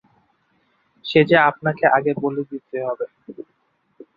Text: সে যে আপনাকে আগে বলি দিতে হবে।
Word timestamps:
সে 1.05 1.19
যে 1.29 1.37
আপনাকে 1.49 1.85
আগে 1.97 2.11
বলি 2.23 2.43
দিতে 2.51 2.77
হবে। 2.85 3.05